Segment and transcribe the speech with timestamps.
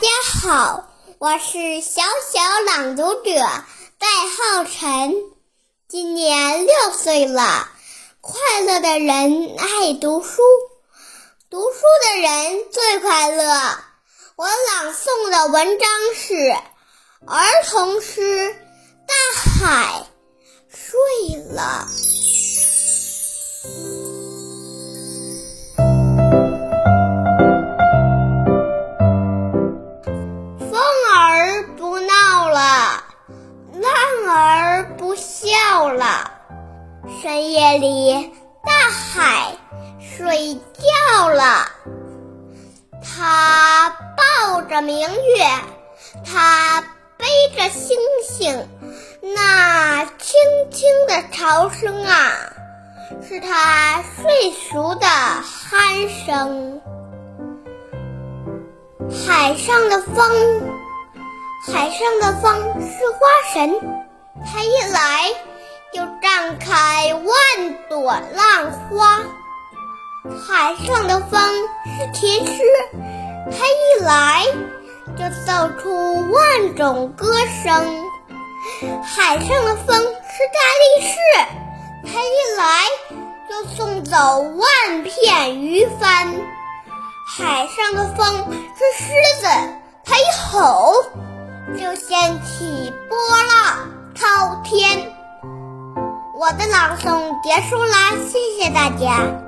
[0.00, 0.06] 家
[0.40, 3.32] 好，我是小小朗读者
[3.98, 5.12] 戴浩辰，
[5.88, 7.68] 今年六岁了。
[8.20, 10.40] 快乐的人爱读书，
[11.50, 13.44] 读书的人最快乐。
[14.36, 16.52] 我朗诵的文章是
[17.26, 18.20] 儿童诗
[19.04, 19.14] 《大
[19.66, 20.06] 海
[20.68, 20.96] 睡
[21.52, 21.88] 了》。
[35.92, 36.30] 了，
[37.20, 38.32] 深夜里，
[38.64, 39.56] 大海
[40.00, 41.66] 睡觉了。
[43.02, 45.46] 他抱着明月，
[46.24, 46.82] 他
[47.16, 48.68] 背着星星，
[49.34, 50.34] 那轻
[50.70, 52.32] 轻的潮声啊，
[53.26, 56.80] 是他睡熟的鼾声。
[59.26, 60.62] 海上的风，
[61.66, 63.18] 海上的风是花
[63.52, 63.80] 神。
[64.46, 65.34] 它一来
[65.92, 67.24] 就绽开万
[67.88, 69.20] 朵浪花，
[70.46, 71.40] 海上的风
[71.86, 72.62] 是天师，
[73.50, 74.44] 它一来
[75.16, 77.26] 就奏出万种歌
[77.64, 78.04] 声。
[79.02, 80.04] 海上的风是
[80.52, 81.16] 大力士，
[82.04, 82.84] 它一来
[83.48, 86.34] 就送走万片鱼帆。
[87.36, 89.46] 海上的风是狮子，
[90.04, 91.02] 它一吼
[91.78, 93.97] 就掀起波浪。
[96.48, 99.47] 我的朗诵结束啦，谢谢大家。